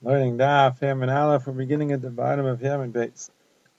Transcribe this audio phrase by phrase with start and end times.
[0.00, 1.48] Learning Daf Ham and Aleph.
[1.48, 3.30] We're beginning at the bottom of Ham and Beis.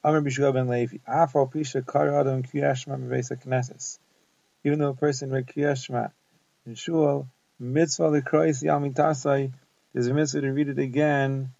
[0.03, 0.97] Amr Bishua ben Levi.
[1.07, 3.99] Afro Pisha Kar Adam Kriyashma Beis Knesses.
[4.65, 6.11] Even though a person read Kriyashma
[6.65, 9.53] in Shul, mitzvah lekrois Yalmitasai,
[9.93, 11.53] there's a mitzvah to read it again.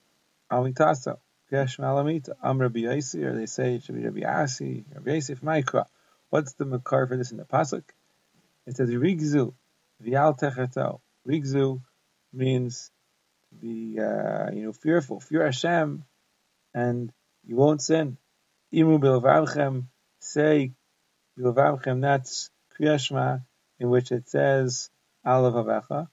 [0.51, 1.19] Almitasa.
[1.49, 2.33] Kriyashma Alamita.
[2.43, 5.85] Amr Rabbi Yasi, or they say it should be Rabbi Asi, Rabbi Yosef Maikra.
[6.31, 7.83] What's the makar for this in the pasuk?
[8.67, 9.53] It says Rigzu
[10.01, 10.99] Vial Techerto.
[11.25, 11.81] Rigzu
[12.33, 12.91] means
[13.61, 16.04] be uh, you know fearful, fear Hashem,
[16.73, 17.11] and
[17.46, 18.18] you won't sin.
[18.73, 19.86] Imu bilvavchem,
[20.19, 20.71] say
[21.37, 22.01] bilvavchem.
[22.01, 23.43] That's kriyashma,
[23.79, 24.89] in which it says
[25.25, 26.07] alav avecha.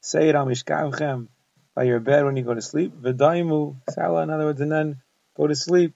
[0.00, 1.28] Say it al mishkavchem
[1.74, 2.92] by your bed when you go to sleep.
[3.00, 5.00] V'daimu sala, in other words, and then
[5.36, 5.94] go to sleep.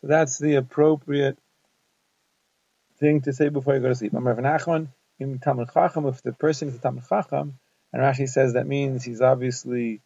[0.00, 1.38] So that's the appropriate
[2.98, 4.14] thing to say before you go to sleep.
[4.14, 4.88] Amar Nachman,
[5.20, 7.58] im Talmud Chacham, if the person is a Talmud Chacham,
[7.92, 10.00] and Rashi says that means he's obviously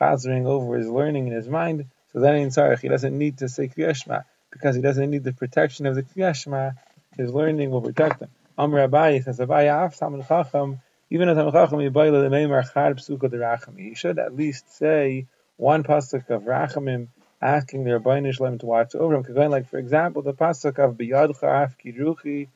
[0.00, 3.48] chazering over his learning in his mind, so then in Tzarech he doesn't need to
[3.48, 6.74] say Kriyashma because he doesn't need the protection of the Kriyashma.
[7.16, 8.28] His learning will protect him.
[8.56, 10.80] Amr Abayi says Abayi Af Talmud Chacham,
[11.10, 13.78] even a Talmud Chacham Yibayla the Meimar Chad Psuka the Racham.
[13.78, 17.08] He should at least say one pasuk of Rachamim
[17.40, 19.50] asking the Rabbeinu to watch over him.
[19.50, 22.48] Like for example the pasuk of Biyadcha Af Kiruchi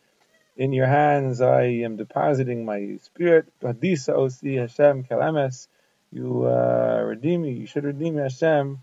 [0.56, 3.46] in your hands I am depositing my spirit.
[3.62, 5.68] Hadisa Osi Hashem Kalames
[6.12, 8.78] you uh, redeem me, you should redeem Hashem,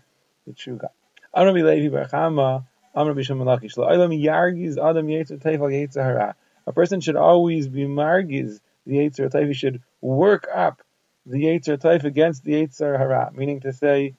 [0.46, 0.90] the true God.
[1.32, 3.20] I'm Rabbi Levi I'm Rabbi.
[3.22, 6.34] Shlo yargiz adam yetzer teifal.
[6.66, 9.48] A person should always be margiz the yetzer teif.
[9.48, 10.82] He should work up
[11.26, 14.14] the yetzer teif against the yetzer hara, meaning to say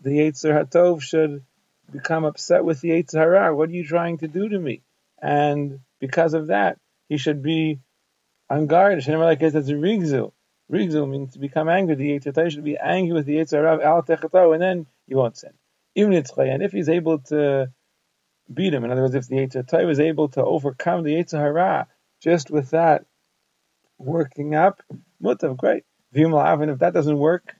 [0.00, 1.44] the yetzer hatov should
[1.92, 3.54] become upset with the yetzer hara.
[3.54, 4.82] What are you trying to do to me?
[5.22, 7.78] And because of that, he should be
[8.50, 9.06] on guard.
[9.06, 10.32] Like.
[10.70, 11.94] Rigzul means to become angry.
[11.94, 15.52] The Yitzhak should be angry with the Yitzhak al Techato, and then you won't sin.
[15.94, 17.70] Even and if he's able to
[18.52, 21.86] beat him, in other words, if the Yitzhak is able to overcome the Yitzhak
[22.20, 23.04] just with that
[23.98, 24.82] working up,
[25.22, 25.84] mutav, great.
[26.12, 27.54] And if that doesn't work,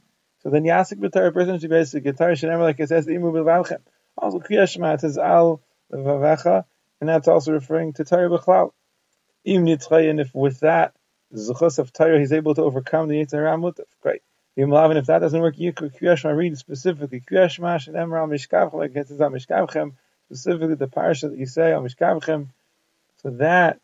[0.47, 3.81] so then Yasik B'tar, a person should basically guitar never like it says, Imu B'vavchem.
[4.17, 5.61] Also, Kriyashma, it says Al
[5.93, 6.65] Vavacha,
[7.01, 8.73] and that's also referring to Torah B'chlal.
[9.45, 10.95] Even and if with that,
[11.35, 13.81] zuchos of Torah, he's able to overcome the Yitzhak Ramut.
[14.03, 14.23] Great.
[14.57, 18.97] Yimlav, and if that doesn't work, could Kriyashma read specifically Kriyashma and Emra Mishkavchem, like
[18.97, 19.93] it says
[20.29, 22.49] specifically the parsha that you say on Mishkavchem.
[23.23, 23.81] So that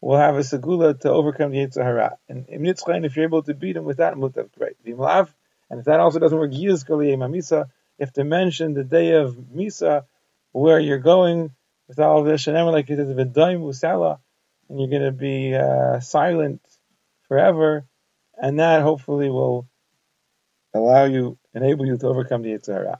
[0.00, 2.16] will have a segula to overcome the Yetzer Hara.
[2.28, 4.82] And if you're able to beat him with that, mutav, great.
[4.84, 5.28] Yimlav,
[5.70, 7.68] and if that also doesn't work, Yiz Mamisa,
[7.98, 10.04] if to mention the day of Misa,
[10.52, 11.50] where you're going
[11.88, 14.18] with all of this, and like it says, V'daim Usala,
[14.68, 16.60] and you're going to be uh, silent
[17.28, 17.86] forever,
[18.36, 19.66] and that hopefully will
[20.74, 22.98] allow you, enable you to overcome the Yitzhara.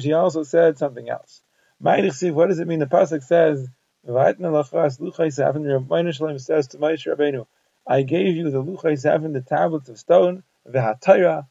[0.00, 1.42] She also said something else.
[1.78, 2.22] What does
[2.58, 2.80] it mean?
[2.80, 3.68] The pasuk says,
[6.44, 7.46] says to Rabbeinu,
[7.86, 11.46] I gave you the luchai seven, the tablets of stone, v'hatayra,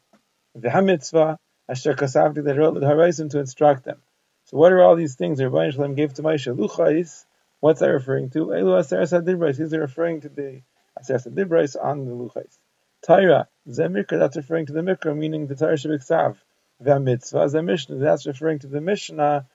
[0.58, 4.02] v'hamitzvah, asher kasavti that wrote the horizon to instruct them.
[4.44, 6.54] So what are all these things that Rabbeinu Shalom gave to Moshe?
[6.54, 7.24] Luchais,
[7.60, 8.46] What's that referring to?
[8.46, 9.56] Elu Aseres HaDibrais.
[9.56, 10.62] These are referring to the
[11.00, 12.56] Aseres HaDibrais on the Luchais.
[13.02, 16.36] Taira, Zemikra, that's referring to the Mikra, meaning the Taira Shabbat
[16.82, 19.46] V'amitzvah, Zemishnah, that's referring to the Mishnah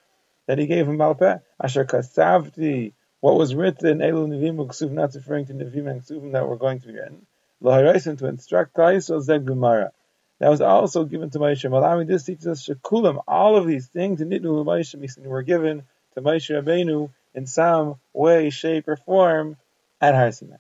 [0.48, 1.42] that he gave him Malpeh.
[1.62, 2.92] Asher Kasavti,
[3.22, 6.82] what was written, Elu Nivim Uksuvim, that's referring to Nivim and Ksuvim that we're going
[6.82, 7.26] to be written.
[7.62, 9.94] Laharaisim, to instruct Taisel Zeg Gemara.
[10.40, 11.70] That was also given to Moshe.
[11.70, 15.84] Malami, this teaches us Shekulam, all of these things, and Nidnu Moshe, were given
[16.16, 19.58] to Moshe Rabbeinu in some way, shape, or form
[20.00, 20.58] at Har Sinai.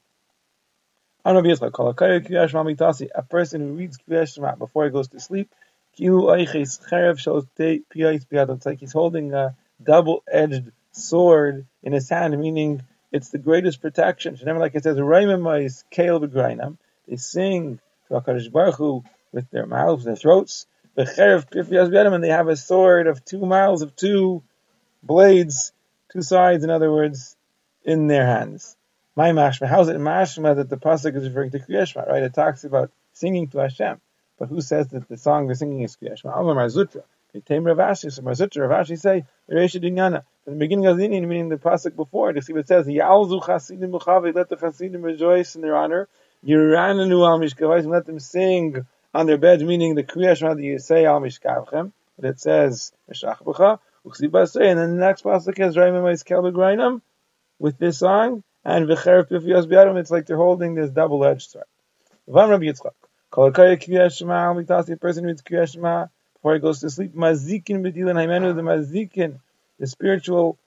[1.26, 1.42] A
[3.30, 5.54] person who reads Kriyash Shema before he goes to sleep,
[5.98, 6.80] it's
[8.66, 14.38] like he's holding a double-edged sword in his hand, meaning it's the greatest protection.
[14.44, 15.08] Like it says, They
[17.16, 20.66] sing to HaKadosh Baruch Hu with their mouths, their throats,
[20.96, 21.08] and
[22.24, 24.44] they have a sword of two miles of two
[25.02, 25.72] blades
[26.14, 27.36] two sides, in other words,
[27.84, 28.78] in their hands.
[29.16, 32.24] My mashma, how's it mashma that the pasuk is referring to kriyashma, right?
[32.24, 34.00] It talks about singing to Hashem,
[34.38, 36.40] but who says that the song they're singing is kriyashma?
[36.40, 37.04] Amar Mar Zutra.
[37.48, 40.24] Tame Rav Ashi, so Mar Zutra, Ravashi say, Reisha Dinyana.
[40.44, 42.86] From the beginning of the Indian, meaning the pasuk before, to see what it says,
[42.86, 46.08] Yalzu Chasidim Muchavi, let the Chasidim rejoice in their honor.
[46.46, 48.86] Yirananu al Mishkavais, let them sing
[49.16, 51.92] on their beds, meaning the kriyashma that you say al Mishkavchem.
[52.20, 57.02] But it says, Meshach B'cha, and then the next pasuk is Raimim Kelbegrainam
[57.60, 61.66] with this song, and V'cherev Pifiyos Biadam, it's like they're holding this double-edged sword.
[62.30, 62.92] Vam Rabbi Yitzchak.
[63.32, 65.42] Kolakaya Kriyas Shema, a person reads
[65.72, 67.16] Shema before he goes to sleep.
[67.16, 69.40] Mazikin B'dilan Haimenu, the Mazikin,
[69.80, 70.58] the spiritual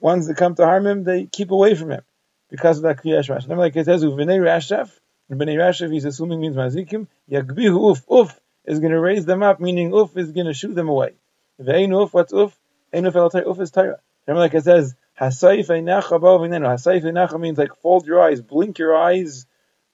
[0.00, 2.02] ones that come to harm him, they keep away from him
[2.50, 3.54] because of that Kriyas Shema.
[3.54, 4.90] Like it says, Uvinei Rashef,
[5.28, 9.42] and B'nei Rashef, he's assuming means Mazikim, Yagbihu Uf, Uf, is going to raise them
[9.42, 11.14] up, meaning Uf is going to shoot them away.
[11.60, 12.58] Ve'ein Uf, what's Uf?
[12.94, 15.66] Remember, like it says, Hasayif.
[15.66, 19.46] Hasayif Einacha means like fold your eyes, blink your eyes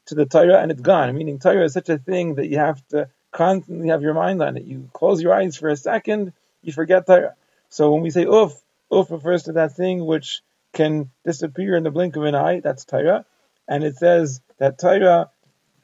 [0.06, 1.14] to the Torah, and it's gone.
[1.16, 4.56] Meaning Torah is such a thing that you have to constantly have your mind on
[4.56, 4.64] it.
[4.64, 6.32] You close your eyes for a second,
[6.62, 7.34] you forget Torah.
[7.68, 8.60] So when we say Uf,
[8.90, 10.42] Uf refers to that thing which
[10.72, 12.60] can disappear in the blink of an eye.
[12.60, 13.24] That's Torah.
[13.68, 15.30] And it says that Torah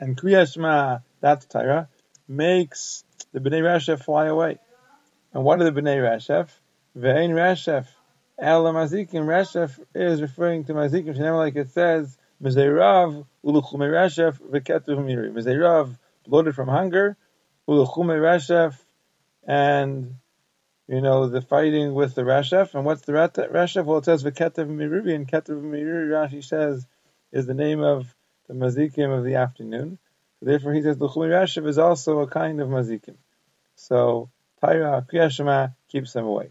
[0.01, 1.89] and Kriya Shema, that's Torah,
[2.29, 4.59] makes the Bnei Rashef fly away.
[5.33, 6.49] And what are the Bnei Rashef?
[6.97, 7.87] Ve'ein Rashef.
[8.39, 9.27] El Mazikim.
[9.27, 11.19] Rashef is referring to Mazikim.
[11.37, 15.31] Like it says, Mizerav, Uluchume Rashef, Veketu Miri.
[15.31, 15.97] Mizerav,
[16.27, 17.17] bloated from hunger,
[17.69, 18.79] Uluchume Rashef,
[19.47, 20.17] and
[20.89, 22.75] you know, the fighting with the Rashef.
[22.75, 23.85] And what's the Rashef?
[23.85, 26.87] Well, it says V'ketev Miriri, and Ketev Miriri, Rashi says,
[27.33, 28.15] is the name of
[28.49, 29.99] the Mazikim of the afternoon.
[30.39, 33.17] So therefore, he says the Chumi Rashef is also a kind of Mazikim.
[33.75, 36.51] So, Taira, Kriyashima keeps them away.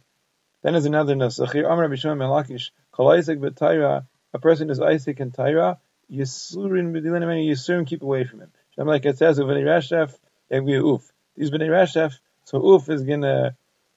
[0.66, 5.20] Then there's another Nusach here, Amr Bishon Melakish, Kol Isaac B'Taira, a person is Isaac
[5.20, 5.78] and Taira,
[6.12, 8.52] Yisurin B'dilim, Yisurin keep away from him.
[8.76, 10.16] Like it says, B'nei Rashef,
[10.52, 11.12] Uf.
[11.38, 13.56] These B'nei Rashef, so Uf is going to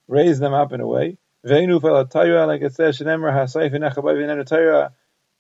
[0.09, 1.17] raise them up in a way.
[1.43, 1.81] Veinu
[2.11, 4.93] Torah, like it says, Shenemar Hasayf Inachabay Torah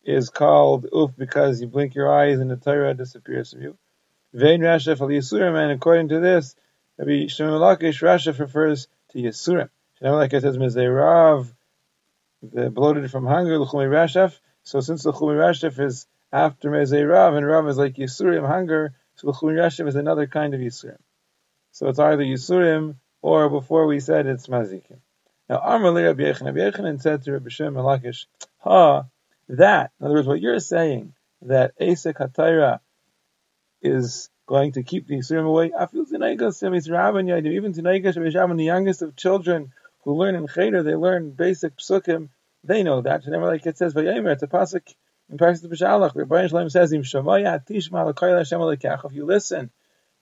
[0.07, 3.77] is called Uf because you blink your eyes and the Torah disappears from you.
[4.33, 6.57] Vein Rashef al Yisurim, and according to this,
[6.97, 9.69] Rabbi Shimon Lakish Rashef refers to Yisurim.
[10.00, 11.53] Like it says, Mizerav,
[12.43, 14.39] the bloated from hunger, L'chumi Rashef.
[14.62, 19.29] So since the L'chumi Rashef is after Mezerav, and Rav is like Yisurim, hunger, so
[19.29, 20.99] L'chumi Rashef is another kind of Yisurim.
[21.73, 24.99] So it's either Yisurim or before we said it's mazikim.
[25.49, 28.27] Now, Amr li Rabbi Yechanan, Rabbi said to Rabbi Shimon Lakish,
[28.59, 29.06] ha,
[29.49, 32.81] that, in other words, what you're saying, that Asik HaTaira
[33.81, 39.73] is going to keep the Yisurim away, even Tinaigas Rabbi the youngest of children
[40.09, 42.31] who learn in Cheder, they learn basic psukim,
[42.65, 43.27] they know that.
[43.27, 44.95] And like it says, Vayomer, it's a pasuk
[45.29, 49.71] in Parashat B'Shalach, Rabbi Shalom says, Im Shamaya Tishma L'Koyel Hashem L'Kach, if you listen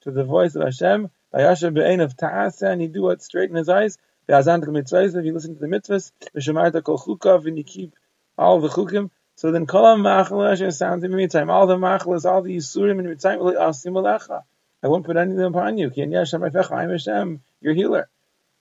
[0.00, 3.23] to the voice of Hashem, Vayashem be'ein of ta'asa, and you do what?
[3.23, 3.97] Straighten his eyes.
[4.29, 6.11] Ve'azant mitzvahs, if you listen to the mitzvahs.
[6.35, 7.94] Ve'shemarta kol chukav, and you keep
[8.37, 9.11] all the chukim.
[9.37, 11.49] So then kol ha'machal Hashem sounds in mitzvah.
[11.49, 14.43] All the machalas, all the yisurim in mitzvah, asim alecha.
[14.83, 15.91] I won't put anything upon you.
[15.91, 18.09] Ki Hashem I'm Hashem, your healer.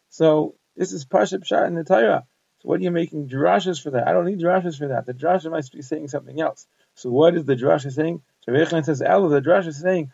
[0.09, 2.25] So this is Pashat Pshat in the Torah.
[2.59, 4.07] So what are you making drashas for that?
[4.07, 5.05] I don't need drashas for that.
[5.05, 6.67] The drasha must be saying something else.
[6.95, 8.21] So what is the drasha saying?
[8.45, 10.11] So says, El, the drasha is saying,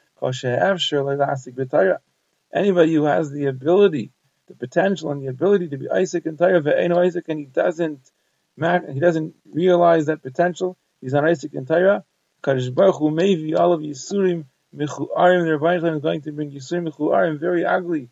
[2.53, 4.11] anybody who has the ability,
[4.47, 8.11] the potential and the ability to be Isaac and Torah ve'eno Isaac, and he doesn't,
[8.55, 12.03] he doesn't realize that potential, he's not Isaac and Torah.
[12.43, 16.89] Kadosh Baruch Hu maybe all of Yisurim Michuarim, the Rebbeinu is going to bring Yisurim
[16.89, 18.09] Michuarim, very ugly,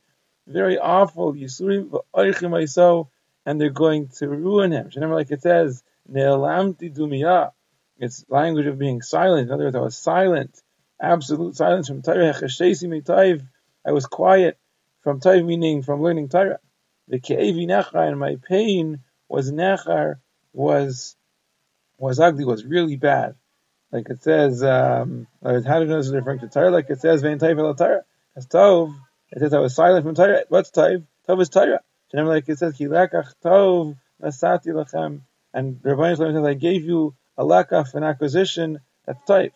[0.49, 3.07] very awful Yisurim v'oichim
[3.45, 4.89] and they're going to ruin him.
[4.95, 7.51] Remember, like it says, Ne'elamti Dumiyah.
[7.97, 9.47] It's language of being silent.
[9.47, 10.61] In other words, I was silent,
[11.01, 12.33] absolute silence from Torah.
[13.85, 14.57] I was quiet
[15.01, 16.59] from Torah, meaning from learning Torah.
[17.07, 20.19] The ke'evi nechar, and my pain was nechar,
[20.53, 21.15] was
[21.97, 23.35] was ugly, was really bad.
[23.91, 26.71] Like it says, um, how do you know this is referring to Torah?
[26.71, 28.05] Like it says, taiv Torah.
[28.35, 28.95] As tov,
[29.31, 30.43] it says I was silent from Torah.
[30.49, 31.05] What's taiv?
[31.27, 31.81] Tov is Torah.
[32.13, 35.21] Like it says, kilakach tov nasati lachem.
[35.53, 39.51] And Rabbi says, I gave you a lakach, an acquisition, that's taiv.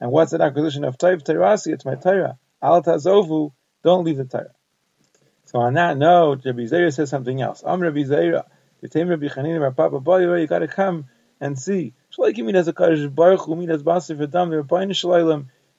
[0.00, 1.22] And what's an acquisition of taiv?
[1.22, 2.38] Torasi, it's my Torah.
[2.60, 4.54] Al tazovu, don't leave the Torah.
[5.46, 7.62] So on that note, Rabbi Zera says something else.
[7.66, 8.44] I'm Rabbi Zera,
[8.82, 11.06] Rabbi Chanina, Papa you got to come
[11.40, 11.94] and see.
[12.16, 14.92] Shleikim as a Kaddish Baruch Hu, as Basar V'dam, Rabbi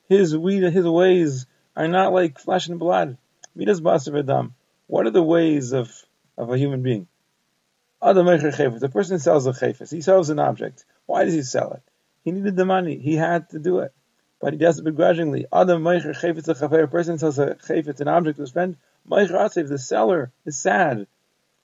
[0.10, 0.32] his
[0.74, 1.46] his ways
[1.84, 3.18] are not like flesh and blood.
[3.56, 4.52] Midas Basar V'dam.
[4.88, 5.92] What are the ways of,
[6.38, 7.08] of a human being?
[8.02, 9.92] Adam The person sells a chayfis.
[9.92, 10.86] He sells an object.
[11.06, 11.84] Why does he sell it?
[12.24, 12.98] He needed the money.
[12.98, 13.94] He had to do it
[14.40, 15.46] but he does it begrudgingly.
[15.52, 19.78] Adam meicher a a person sells a chayfetz, an object to spend, meicher atzev, the
[19.78, 21.08] seller is sad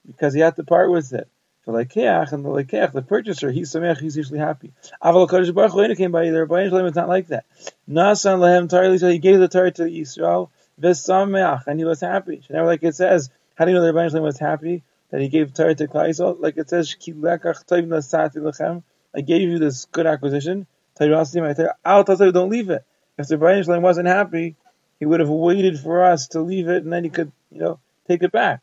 [0.05, 1.27] because he had to part with it.
[1.65, 4.71] The lekeach and the lekeach, the purchaser, he's samech, he's usually happy.
[5.03, 6.45] Aval kodesh baruch hu came by either.
[6.45, 7.45] Baruch Shalom is not like that.
[7.89, 12.43] Nasan lehem tarli, so he gave the Torah to Yisrael, v'sameach, and he was happy.
[12.51, 14.83] Never like it says, how do you know that Baruch Shalom was happy?
[15.09, 18.83] That he gave Torah to Klai Like it says, ki lekach toiv nasati lechem,
[19.15, 20.67] I gave you this good acquisition,
[20.99, 22.83] don't leave it.
[23.17, 24.55] If the Rebbeinu Shalom wasn't happy,
[24.99, 27.79] he would have waited for us to leave it, and then he could, you know,
[28.07, 28.61] take it back.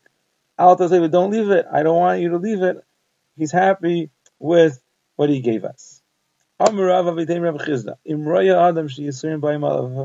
[0.57, 1.65] Alta said, don't leave it.
[1.71, 2.83] I don't want you to leave it.
[3.35, 4.09] He's happy
[4.39, 4.81] with
[5.15, 6.01] what he gave us.
[6.59, 6.73] If a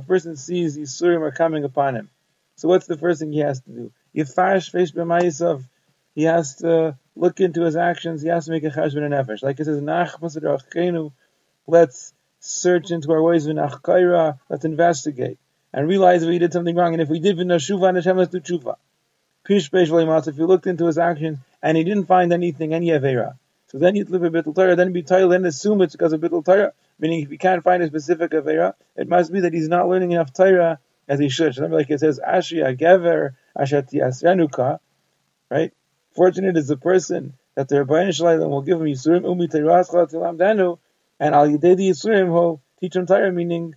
[0.07, 2.11] person sees Yisurim are coming upon him,
[2.57, 3.93] so what's the first thing he has to do?
[4.13, 4.21] He
[6.25, 8.23] has to look into his actions.
[8.23, 9.43] He has to make a cheshbon and nefesh.
[9.43, 9.83] Like it says,
[11.67, 15.39] let's search into our ways of let's investigate
[15.73, 16.95] and realize we did something wrong.
[16.95, 18.75] And if we did v'nashuva Hashem, let's do.
[19.51, 23.39] If you looked into his actions and he didn't find anything, any avera,
[23.69, 26.21] so then you'd live a bittul Torah, then be tired, then assume it's because of
[26.21, 26.73] bittul Torah.
[26.99, 30.13] Meaning, if you can't find a specific avera, it must be that he's not learning
[30.13, 31.57] enough Torah as he should.
[31.57, 34.81] Remember, like it says, Ashi Agever Ashati Asyanuka,
[35.51, 35.73] right?
[36.15, 40.79] Fortunate is the person that the Rabbi Shalom will give him Yisurim Umi Danu,
[41.21, 43.75] and Al Yedei Yisurim will teach him Torah, meaning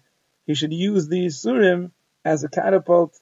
[0.47, 1.91] he should use the Yisurim
[2.23, 3.17] as a catapult,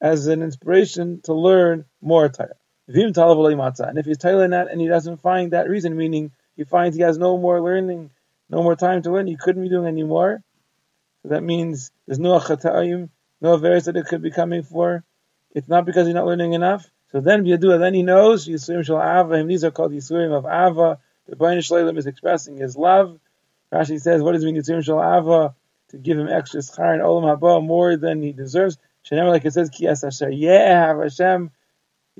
[0.00, 2.54] as an inspiration to learn more Torah.
[2.88, 7.02] And if he's telling that and he doesn't find that reason, meaning he finds he
[7.02, 8.10] has no more learning,
[8.48, 10.42] no more time to learn, he couldn't be doing any more.
[11.22, 15.04] So that means there's no achatayim, no verse that it could be coming for.
[15.52, 16.90] It's not because he's not learning enough.
[17.12, 20.46] So then Biyadua, then he knows Yisurim Shal Ava, and these are called Yisurim of
[20.46, 20.98] Ava.
[21.28, 23.18] The Bain Shalem is expressing his love.
[23.72, 25.54] Rashi says, what does it mean Yisurim Shal Ava?
[25.90, 28.78] To give him extra schar and olam haba more than he deserves.
[29.08, 31.50] Shenem, like it says, Ki Asher, yeah, Hashem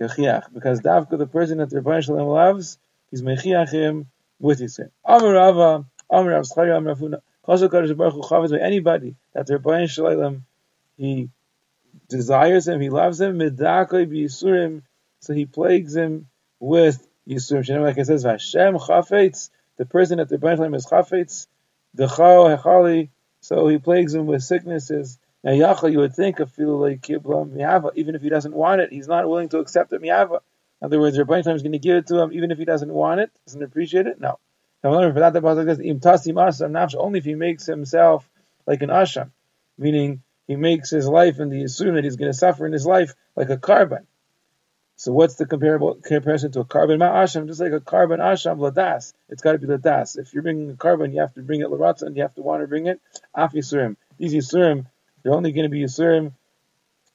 [0.01, 2.79] Yechiach, because Davka, the person that the Rebbeinu Shalom loves,
[3.11, 4.07] he's Mechiach him
[4.39, 4.91] with Yisrael.
[5.05, 9.59] Amar Rava, Amar Rav Schari, Amar Rafuna, Chosel Kadosh Baruch Hu Chavez, anybody that the
[9.59, 10.45] Rebbeinu Shalom,
[10.97, 11.29] he
[12.09, 14.83] desires him, he loves him, Midakoi B'Yisurim,
[15.21, 17.67] so he plagues him with Yisurim.
[17.67, 21.47] Shenem, like it says, Hashem Chafetz, the person that the Rebbeinu Shalom is Chafetz,
[21.97, 23.11] Decho Hechali,
[23.41, 28.29] so he plagues him with sicknesses, now Yachal, you would think Miava, even if he
[28.29, 30.41] doesn't want it, he's not willing to accept it Miava.
[30.81, 32.65] In other words, Rabbi Time is going to give it to him even if he
[32.65, 34.21] doesn't want it, doesn't appreciate it.
[34.21, 34.39] No.
[34.83, 35.09] Only
[37.19, 38.29] if he makes himself
[38.67, 39.31] like an asham,
[39.77, 42.87] meaning he makes his life and the assume that he's going to suffer in his
[42.87, 44.07] life like a carbon.
[44.97, 47.47] So what's the comparable comparison to a carbon ma asham?
[47.47, 50.19] Just like a carbon asham ladas, it's got to be ladas.
[50.19, 52.43] If you're bringing a carbon, you have to bring it laratza, and you have to
[52.43, 53.01] want to bring it
[53.35, 53.97] af yisurim.
[54.19, 54.87] These yisurim
[55.23, 56.33] they're only going to be Yisurim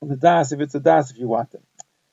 [0.01, 1.63] the das if it's a das if you want them.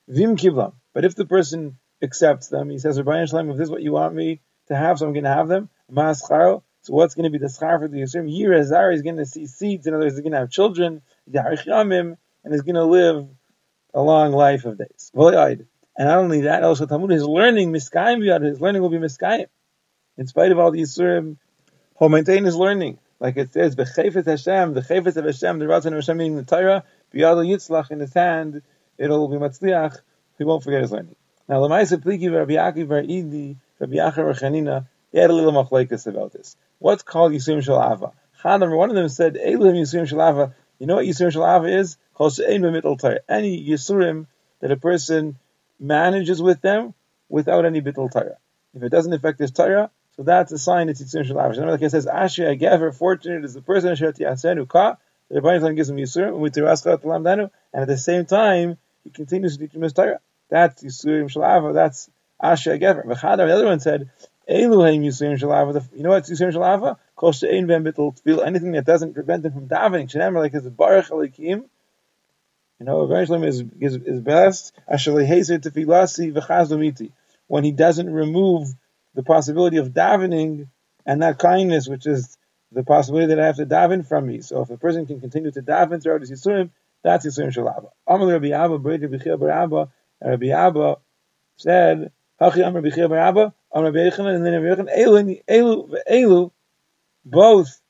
[0.07, 0.73] Vim kivlam.
[0.93, 3.91] But if the person accepts them, he says, Rabbi Shalom, if this is what you
[3.91, 5.69] want me to have, so I'm going to have them.
[5.91, 6.63] Mascharo.
[6.81, 8.29] So what's going to be the schar for the Yisurim?
[8.29, 9.87] Yirazar is going to see seeds.
[9.87, 11.01] In other words, he's going to have children.
[11.25, 13.27] And he's going to live
[13.93, 15.11] a long life of days.
[15.15, 19.45] And not only that, also Talmud, his learning, miskayim his learning will be miskayim.
[20.17, 21.37] In spite of all the Yisurim,
[21.97, 25.65] he'll maintain his learning like it says, the "Bechefet Hashem," the chefet of Hashem, the
[25.65, 28.61] Ratzon of Hashem meaning the Torah, biyadol yitzlach in his hand,
[28.97, 30.01] it'll be matzliach.
[30.37, 31.15] He won't forget his learning.
[31.47, 36.05] Now, Lamaisa Pliki Rabbi Akiv Bar Idi, Rabbi Yachar Rechanina, he had a little machlekes
[36.05, 36.57] about this.
[36.79, 38.11] What's called Yisurim Shalava?
[38.41, 40.53] Chadam, one of them said, Elohim Yisurim Shalava.
[40.79, 41.95] You know what Yisurim Shalava is?
[42.19, 44.27] Any Yisurim
[44.59, 45.37] that a person
[45.79, 46.93] manages with them
[47.29, 48.37] without any bittul Torah.
[48.75, 51.57] If it doesn't affect his Torah, so that's a sign it's Yitzur Shalav.
[51.57, 54.97] Like it says, Asher Agever, fortunate is the person Asher Tiasenu Ka,
[55.29, 59.63] the Rebbeinu gives him Yisur, and Talam and at the same time, he continues to
[59.63, 60.19] teach him his Torah.
[60.49, 62.09] That's Yisurim Shalav, that's
[62.41, 63.05] Asher Agever.
[63.05, 64.11] V'chadar, the other one said,
[64.47, 66.97] Eluheim Yisurim Shalav, you know what's Yisurim Shalav?
[67.15, 70.11] Kol She'ein Ben Bittel Tfil, anything that doesn't prevent him from davening.
[70.11, 71.63] Shenem, like his Baruch Alikim,
[72.79, 74.73] you know, eventually is, is, is best.
[74.87, 77.11] Asher Lehezer Tefilasi V'chaz.
[77.47, 78.67] When he doesn't remove
[79.15, 80.67] the possibility of davening
[81.05, 82.37] and that kindness, which is
[82.71, 84.41] the possibility that I have to daven from me.
[84.41, 86.71] So if a person can continue to daven throughout his Yisurim,
[87.03, 87.89] that's Yisurim Shalaba.
[88.07, 89.89] Amar Rabbi Abba, Breda Bechir Bar Abba,
[90.21, 90.97] Rabbi Abba
[91.57, 96.51] said, Hachi Amar Bechir Bar Abba, Amar Bechanan, and then Rabbi Yechanan, Elu, Elu, Elu,
[97.25, 97.81] both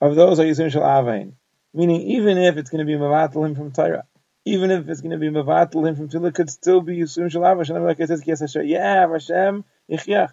[0.00, 1.32] of those are Yisurim Shalavain.
[1.74, 4.06] Meaning, even if it's going to be Mavatal him from Torah,
[4.44, 7.84] even if it's going to be Mavatal him from Tila, could still be Yisurim Shalava.
[7.84, 10.32] Like it says, Yes Hashem, yeah, Hashem, Ichiach.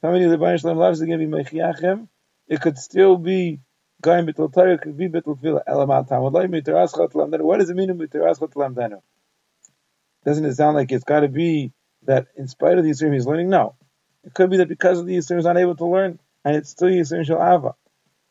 [0.00, 2.08] Somebody the Baruch Shalom loves to be Mechiachim.
[2.48, 3.60] It could still be
[4.02, 5.62] going Bittul Torah, it could be Bittul Tefillah.
[5.66, 6.22] Elamat Tam.
[6.22, 9.00] What does it mean B'Teras Lamdanu?
[10.24, 11.72] Doesn't it sound like it's got to be
[12.04, 13.48] that in spite of the Yisrael he's learning?
[13.48, 13.74] No.
[14.24, 16.70] It could be that because of the Yisrael he's not able to learn, and it's
[16.70, 17.74] still Yisrael Shal Ava.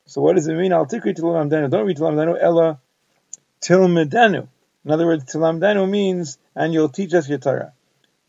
[0.06, 0.74] So what does it mean?
[0.74, 1.70] Al Tikri Tilamdanu.
[1.70, 2.80] Don't read Tilamdanu, Ella
[3.62, 4.48] Tilmedanu.
[4.86, 7.74] In other words, Tilam Tilamdanu means, and you'll teach us your Torah.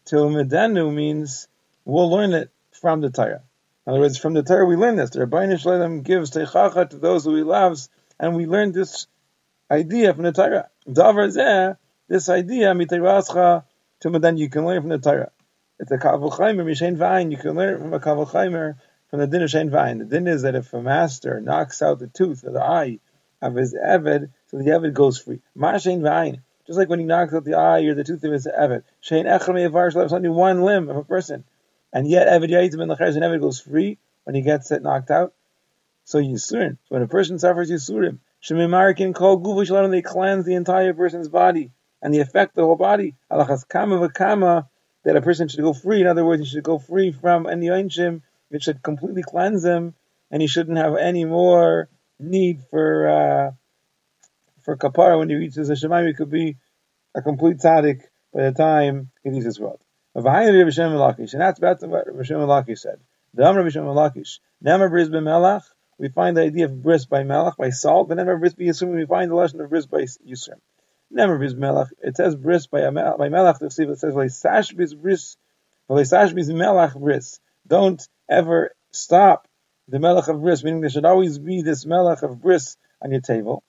[0.06, 1.48] Tilmedanu means
[1.84, 3.42] we'll learn it from the Torah.
[3.86, 5.10] In other words, from the Torah we learn this.
[5.10, 7.88] The Rabbi Shalom gives Teichacha to those who he loves,
[8.18, 9.06] and we learn this
[9.70, 10.70] idea from the Torah.
[10.88, 11.76] Davar zeh,
[12.08, 13.64] this idea, mitayrascha,
[14.00, 15.30] to then you can learn from the Torah.
[15.78, 18.76] It's a kavul chaimer, mishain vayin, you can learn from a kavul chaimer,
[19.10, 19.98] from the din of shein vayin.
[19.98, 23.00] The din is that if a master knocks out the tooth or the eye
[23.42, 25.40] of his eved, so the eved goes free.
[25.54, 26.40] Ma shein vayin.
[26.66, 28.84] Just like when he knocks out the eye or the tooth of his eved.
[29.02, 31.44] Shein echel me'avar shalav, only one limb of a person.
[31.94, 35.32] And yet eved yayitim in and eved goes free when he gets it knocked out.
[36.04, 36.76] So Yisurin.
[36.84, 41.28] So when a person suffers Yisurim, Shemimarikin kol guvu shalom, they cleanse the entire person's
[41.28, 41.70] body
[42.02, 43.14] and they affect the whole body.
[43.30, 44.66] Alachas kama v'kama,
[45.04, 46.00] that a person should go free.
[46.00, 48.22] In other words, he should go free from any Einshim.
[48.50, 49.94] It should completely cleanse him,
[50.30, 53.50] and he shouldn't have any more need for uh,
[54.62, 56.08] for kapara when he reaches the Shemaim.
[56.08, 56.56] He could be
[57.14, 59.80] a complete tzaddik by the time he leaves this world.
[60.14, 63.00] And that's about what Rabbi Shimon Lakish said.
[63.35, 64.38] The Amr Rabbi Shimon Lakish.
[64.64, 65.64] Nemer bris b'melach
[65.99, 68.94] we find the idea of bris by melach, by salt, but never bris by yisum,
[68.94, 70.61] we find the lesson of bris by yisum.
[71.11, 75.37] Never bris melach, it says bris by, by melach, it says, sash bris bris,
[76.04, 77.40] sash bis melach bris.
[77.66, 79.47] Don't ever stop
[79.88, 83.21] the melach of bris, meaning there should always be this melach of bris on your
[83.21, 83.62] table.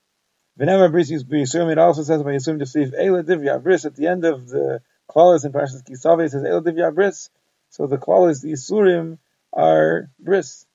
[0.56, 3.62] Whenever bris is by yisum, it also says by yisum to see if eila divya
[3.62, 4.80] bris at the end of the
[5.16, 7.30] klaus in Parashas Ki Savo, says eila divya bris.
[7.70, 9.16] So the klaus, the yisurim,
[9.50, 10.66] are bris.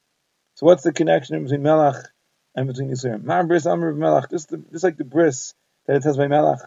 [0.56, 2.04] So what's the connection between Melach
[2.56, 3.24] and between Yisurim?
[3.24, 5.54] Ma bris amr Melach, just, the, just like the bris
[5.86, 6.62] that it says by Melach.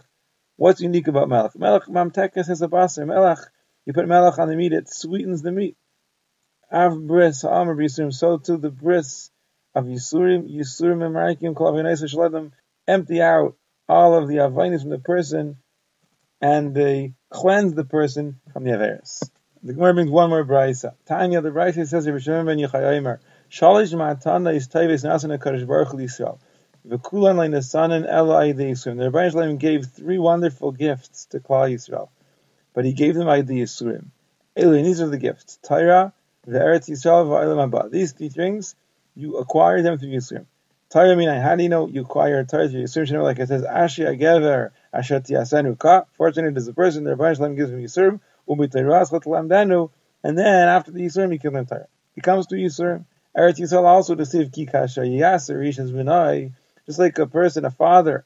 [0.54, 1.56] What's unique about Melach?
[1.56, 3.06] Melach mamtekes has a baser.
[3.06, 3.44] Melach,
[3.86, 5.76] you put Melach on the meat, it sweetens the meat.
[6.72, 9.32] Av bris amr Yisurim, so to the bris
[9.74, 12.52] of Yisurim, Yisurim should let them
[12.86, 13.56] empty out
[13.88, 15.56] all of the avainis from the person
[16.40, 19.28] and they cleanse the person from the averis.
[19.64, 20.94] The Gemara brings one more brisa.
[21.04, 23.18] Tanya, the brisa says, Rishon ben Yechayomer,
[23.50, 26.38] Shalish matana is tayvis nasan kadosh baruch Yisrael.
[26.88, 28.98] V'kulan le'nasanan ela Yisrael.
[28.98, 32.08] The Rebbeinu Shalom gave three wonderful gifts to Klal Yisrael,
[32.72, 34.04] but he gave them ayde Yisrael.
[34.56, 36.12] Eli, these are the gifts: Torah,
[36.46, 37.90] the Eretz Yisrael, v'Olam Haba.
[37.90, 38.76] These three things
[39.16, 40.46] you acquire them through Yisrael.
[40.88, 43.24] Torah meaning how do you know you acquire Torah through Yisrael?
[43.24, 46.04] Like it says, Ashi Agever Ashat Yasenu Ka.
[46.16, 48.20] Fortunate is the person the Rebbeinu Shalom gives him Yisrael.
[48.48, 49.90] U'mitayras
[50.22, 51.86] and then after the Yisrael, he can learn Torah.
[52.14, 53.04] He comes to Yisrael.
[53.36, 56.52] Eretz Yisrael also to save Kikasha Yaser Rishon's Minai,
[56.86, 58.24] just like a person, a father,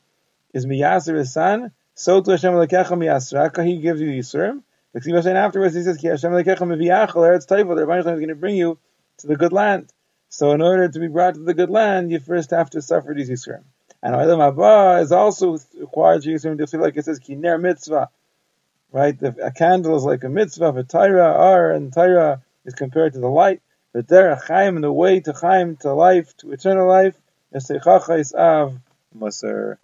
[0.52, 4.62] is Miyaser his son, so to Hashem Lekecha Miyasraka, he gives you Yisurim.
[5.00, 8.35] Saying afterwards, he says, Ki Hashem Lekecha Miviyachal Eretz Taiva, the Rebbeinu is going to
[8.35, 8.78] bring you
[9.18, 9.92] to the good land.
[10.28, 13.14] So in order to be brought to the good land, you first have to suffer
[13.14, 13.64] these Yisurim.
[14.03, 18.11] And Olam Haba is also required to just like it says, Ki Ner Mitzvah.
[18.91, 19.19] Right?
[19.19, 23.19] The, a candle is like a mitzvah, a Torah, Ar, and Torah is compared to
[23.19, 23.61] the light
[23.93, 27.17] the derech chaim and the way to chaim to life to eternal life
[27.53, 28.79] is av
[29.17, 29.79] maser.